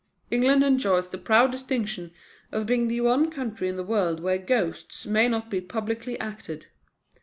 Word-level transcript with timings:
England 0.31 0.63
enjoys 0.63 1.09
the 1.09 1.17
proud 1.19 1.51
distinction 1.51 2.11
of 2.51 2.65
being 2.65 2.87
the 2.87 3.01
one 3.01 3.29
country 3.29 3.69
in 3.69 3.75
the 3.75 3.83
world 3.83 4.19
where 4.19 4.39
Ghosts 4.39 5.05
may 5.05 5.27
not 5.27 5.51
be 5.51 5.61
publicly 5.61 6.19
acted. 6.19 6.65